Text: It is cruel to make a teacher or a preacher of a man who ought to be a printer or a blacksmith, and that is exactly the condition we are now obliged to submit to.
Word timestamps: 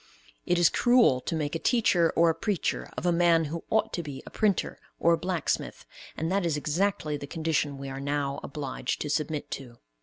It 0.47 0.57
is 0.57 0.71
cruel 0.71 1.21
to 1.21 1.35
make 1.35 1.53
a 1.53 1.59
teacher 1.59 2.11
or 2.15 2.31
a 2.31 2.33
preacher 2.33 2.89
of 2.97 3.05
a 3.05 3.11
man 3.11 3.45
who 3.45 3.63
ought 3.69 3.93
to 3.93 4.01
be 4.01 4.23
a 4.25 4.31
printer 4.31 4.79
or 4.99 5.13
a 5.13 5.17
blacksmith, 5.19 5.85
and 6.17 6.31
that 6.31 6.43
is 6.43 6.57
exactly 6.57 7.17
the 7.17 7.27
condition 7.27 7.77
we 7.77 7.87
are 7.87 8.01
now 8.01 8.39
obliged 8.41 8.99
to 9.01 9.11
submit 9.11 9.51
to. 9.51 9.77